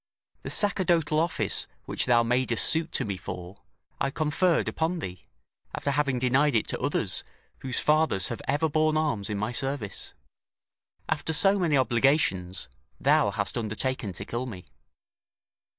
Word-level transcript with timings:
The 0.41 0.49
sacerdotal 0.49 1.19
office 1.19 1.67
which 1.85 2.07
thou 2.07 2.23
madest 2.23 2.65
suit 2.65 2.91
to 2.93 3.05
me 3.05 3.17
for, 3.17 3.61
I 3.99 4.09
conferred 4.09 4.67
upon 4.67 4.97
thee, 4.97 5.27
after 5.75 5.91
having 5.91 6.17
denied 6.17 6.55
it 6.55 6.67
to 6.69 6.79
others, 6.79 7.23
whose 7.59 7.77
fathers 7.79 8.29
have 8.29 8.41
ever 8.47 8.67
borne 8.67 8.97
arms 8.97 9.29
in 9.29 9.37
my 9.37 9.51
service. 9.51 10.15
After 11.07 11.33
so 11.33 11.59
many 11.59 11.77
obligations, 11.77 12.67
thou 12.99 13.29
hast 13.29 13.59
undertaken 13.59 14.11
to 14.13 14.25
kill 14.25 14.47
me." 14.47 14.65